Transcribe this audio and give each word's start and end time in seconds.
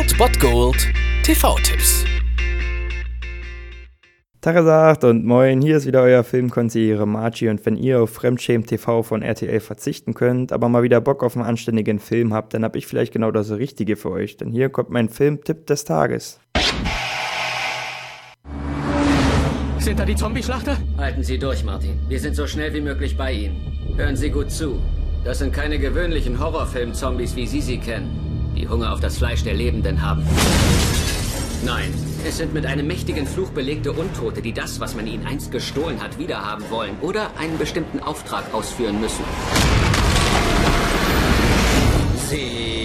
Old 0.00 0.16
Bot 0.16 0.40
Gold 0.40 0.88
TV-Tipps. 1.24 2.06
Tagesagt 4.40 5.04
und 5.04 5.26
moin, 5.26 5.60
hier 5.60 5.76
ist 5.76 5.84
wieder 5.84 6.00
euer 6.00 6.24
Filmkonsigliere 6.24 7.06
Margie 7.06 7.50
und 7.50 7.66
wenn 7.66 7.76
ihr 7.76 8.00
auf 8.00 8.08
Fremdschämen 8.08 8.66
TV 8.66 9.02
von 9.02 9.20
RTL 9.20 9.60
verzichten 9.60 10.14
könnt, 10.14 10.52
aber 10.52 10.70
mal 10.70 10.82
wieder 10.82 11.02
Bock 11.02 11.22
auf 11.22 11.36
einen 11.36 11.44
anständigen 11.44 11.98
Film 11.98 12.32
habt, 12.32 12.54
dann 12.54 12.64
hab 12.64 12.76
ich 12.76 12.86
vielleicht 12.86 13.12
genau 13.12 13.30
das 13.30 13.50
Richtige 13.50 13.96
für 13.96 14.10
euch, 14.10 14.38
denn 14.38 14.50
hier 14.50 14.70
kommt 14.70 14.88
mein 14.88 15.10
Filmtipp 15.10 15.66
des 15.66 15.84
Tages. 15.84 16.40
Sind 19.80 19.98
da 19.98 20.06
die 20.06 20.16
Zombie-Schlachter? 20.16 20.78
Halten 20.96 21.22
Sie 21.22 21.38
durch, 21.38 21.62
Martin. 21.62 21.98
Wir 22.08 22.20
sind 22.20 22.36
so 22.36 22.46
schnell 22.46 22.72
wie 22.72 22.80
möglich 22.80 23.18
bei 23.18 23.32
Ihnen. 23.34 23.56
Hören 23.98 24.16
Sie 24.16 24.30
gut 24.30 24.50
zu. 24.50 24.80
Das 25.24 25.40
sind 25.40 25.52
keine 25.52 25.78
gewöhnlichen 25.78 26.40
Horrorfilm-Zombies, 26.40 27.36
wie 27.36 27.46
Sie 27.46 27.60
sie 27.60 27.76
kennen, 27.76 28.29
die 28.56 28.68
Hunger 28.68 28.92
auf 28.92 29.00
das 29.00 29.18
Fleisch 29.18 29.42
der 29.42 29.54
Lebenden 29.54 30.02
haben. 30.02 30.26
Nein, 31.64 31.92
es 32.26 32.38
sind 32.38 32.54
mit 32.54 32.66
einem 32.66 32.86
mächtigen 32.86 33.26
Fluch 33.26 33.50
belegte 33.50 33.92
Untote, 33.92 34.42
die 34.42 34.52
das, 34.52 34.80
was 34.80 34.94
man 34.94 35.06
ihnen 35.06 35.26
einst 35.26 35.52
gestohlen 35.52 36.02
hat, 36.02 36.18
wiederhaben 36.18 36.64
wollen 36.70 36.96
oder 37.02 37.30
einen 37.38 37.58
bestimmten 37.58 38.00
Auftrag 38.00 38.52
ausführen 38.54 39.00
müssen. 39.00 39.24
Sieg 42.28 42.79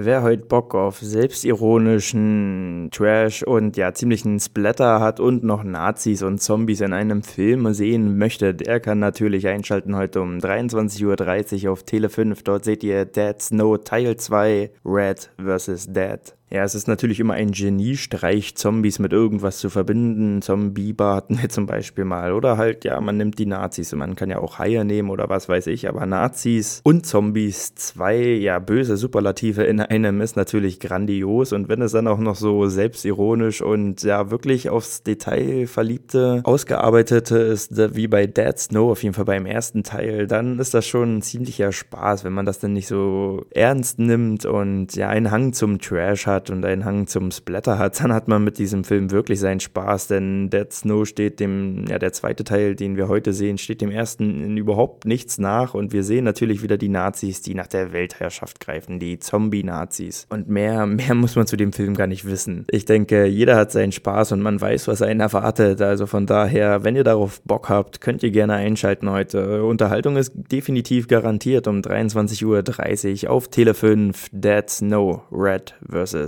Wer 0.00 0.22
heute 0.22 0.44
Bock 0.46 0.76
auf 0.76 0.98
selbstironischen 1.00 2.88
Trash 2.92 3.42
und 3.42 3.76
ja 3.76 3.92
ziemlichen 3.92 4.38
Splatter 4.38 5.00
hat 5.00 5.18
und 5.18 5.42
noch 5.42 5.64
Nazis 5.64 6.22
und 6.22 6.40
Zombies 6.40 6.82
in 6.82 6.92
einem 6.92 7.24
Film 7.24 7.74
sehen 7.74 8.16
möchte, 8.16 8.54
der 8.54 8.78
kann 8.78 9.00
natürlich 9.00 9.48
einschalten 9.48 9.96
heute 9.96 10.20
um 10.20 10.38
23.30 10.38 11.66
Uhr 11.66 11.72
auf 11.72 11.82
Tele 11.82 12.10
5. 12.10 12.44
Dort 12.44 12.64
seht 12.64 12.84
ihr 12.84 13.06
Dead 13.06 13.42
Snow 13.42 13.76
Teil 13.82 14.16
2 14.16 14.70
Red 14.84 15.30
vs. 15.36 15.88
Dead. 15.88 16.37
Ja, 16.50 16.64
es 16.64 16.74
ist 16.74 16.88
natürlich 16.88 17.20
immer 17.20 17.34
ein 17.34 17.50
Geniestreich, 17.50 18.54
Zombies 18.54 18.98
mit 18.98 19.12
irgendwas 19.12 19.58
zu 19.58 19.68
verbinden. 19.68 20.40
Zombie-Bar 20.40 21.16
hatten 21.16 21.42
wir 21.42 21.48
zum 21.50 21.66
Beispiel 21.66 22.04
mal. 22.04 22.32
Oder 22.32 22.56
halt, 22.56 22.84
ja, 22.84 22.98
man 23.00 23.18
nimmt 23.18 23.38
die 23.38 23.46
Nazis. 23.46 23.92
Man 23.92 24.16
kann 24.16 24.30
ja 24.30 24.38
auch 24.38 24.58
Haie 24.58 24.84
nehmen 24.84 25.10
oder 25.10 25.28
was 25.28 25.48
weiß 25.48 25.66
ich. 25.66 25.88
Aber 25.88 26.06
Nazis 26.06 26.80
und 26.84 27.04
Zombies, 27.04 27.74
zwei, 27.74 28.16
ja, 28.16 28.58
böse 28.60 28.96
Superlative 28.96 29.64
in 29.64 29.80
einem 29.80 30.22
ist 30.22 30.36
natürlich 30.36 30.80
grandios. 30.80 31.52
Und 31.52 31.68
wenn 31.68 31.82
es 31.82 31.92
dann 31.92 32.08
auch 32.08 32.18
noch 32.18 32.36
so 32.36 32.66
selbstironisch 32.66 33.60
und 33.60 34.02
ja, 34.02 34.30
wirklich 34.30 34.70
aufs 34.70 35.02
Detail 35.02 35.66
verliebte, 35.66 36.40
ausgearbeitete 36.44 37.36
ist, 37.36 37.76
wie 37.94 38.08
bei 38.08 38.26
Dead 38.26 38.58
Snow, 38.58 38.90
auf 38.90 39.02
jeden 39.02 39.14
Fall 39.14 39.26
beim 39.26 39.44
ersten 39.44 39.82
Teil, 39.82 40.26
dann 40.26 40.58
ist 40.58 40.72
das 40.72 40.86
schon 40.86 41.18
ein 41.18 41.22
ziemlicher 41.22 41.72
Spaß, 41.72 42.24
wenn 42.24 42.32
man 42.32 42.46
das 42.46 42.58
dann 42.58 42.72
nicht 42.72 42.88
so 42.88 43.44
ernst 43.50 43.98
nimmt 43.98 44.46
und 44.46 44.96
ja, 44.96 45.10
einen 45.10 45.30
Hang 45.30 45.52
zum 45.52 45.78
Trash 45.78 46.26
hat 46.26 46.37
hat 46.38 46.50
und 46.50 46.64
einen 46.64 46.84
Hang 46.84 47.06
zum 47.08 47.30
Splatter 47.32 47.78
hat, 47.78 48.00
dann 48.00 48.12
hat 48.12 48.28
man 48.28 48.44
mit 48.44 48.58
diesem 48.58 48.84
Film 48.84 49.10
wirklich 49.10 49.40
seinen 49.40 49.58
Spaß, 49.60 50.06
denn 50.06 50.50
Dead 50.50 50.72
Snow 50.72 51.06
steht 51.06 51.40
dem, 51.40 51.84
ja, 51.88 51.98
der 51.98 52.12
zweite 52.12 52.44
Teil, 52.44 52.76
den 52.76 52.96
wir 52.96 53.08
heute 53.08 53.32
sehen, 53.32 53.58
steht 53.58 53.80
dem 53.80 53.90
ersten 53.90 54.44
in 54.44 54.56
überhaupt 54.56 55.04
nichts 55.04 55.38
nach 55.38 55.74
und 55.74 55.92
wir 55.92 56.04
sehen 56.04 56.24
natürlich 56.24 56.62
wieder 56.62 56.78
die 56.78 56.88
Nazis, 56.88 57.42
die 57.42 57.54
nach 57.54 57.66
der 57.66 57.92
Weltherrschaft 57.92 58.60
greifen, 58.60 59.00
die 59.00 59.18
Zombie-Nazis. 59.18 60.26
Und 60.30 60.48
mehr, 60.48 60.86
mehr 60.86 61.14
muss 61.14 61.34
man 61.34 61.46
zu 61.46 61.56
dem 61.56 61.72
Film 61.72 61.94
gar 61.94 62.06
nicht 62.06 62.24
wissen. 62.24 62.66
Ich 62.70 62.84
denke, 62.84 63.26
jeder 63.26 63.56
hat 63.56 63.72
seinen 63.72 63.92
Spaß 63.92 64.32
und 64.32 64.40
man 64.40 64.60
weiß, 64.60 64.86
was 64.86 65.02
einen 65.02 65.20
erwartet. 65.20 65.82
Also 65.82 66.06
von 66.06 66.26
daher, 66.26 66.84
wenn 66.84 66.94
ihr 66.94 67.04
darauf 67.04 67.40
Bock 67.42 67.68
habt, 67.68 68.00
könnt 68.00 68.22
ihr 68.22 68.30
gerne 68.30 68.54
einschalten 68.54 69.10
heute. 69.10 69.64
Unterhaltung 69.64 70.16
ist 70.16 70.32
definitiv 70.34 71.08
garantiert 71.08 71.66
um 71.66 71.80
23.30 71.80 73.24
Uhr 73.24 73.30
auf 73.30 73.48
Tele 73.48 73.74
5 73.74 74.28
Dead 74.32 74.70
Snow 74.70 75.22
Red 75.32 75.74
vs 75.90 76.27